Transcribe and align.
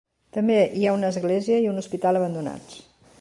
També 0.37 0.55
hi 0.79 0.87
ha 0.91 0.95
una 0.95 1.11
església 1.15 1.61
i 1.65 1.69
un 1.75 1.79
hospital 1.85 2.21
abandonats. 2.21 2.81